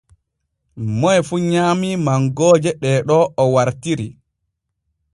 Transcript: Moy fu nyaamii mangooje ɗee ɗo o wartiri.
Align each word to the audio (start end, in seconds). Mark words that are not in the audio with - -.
Moy 0.99 1.19
fu 1.27 1.35
nyaamii 1.51 2.01
mangooje 2.05 2.71
ɗee 2.81 2.99
ɗo 3.07 3.17
o 3.41 3.43
wartiri. 3.53 4.07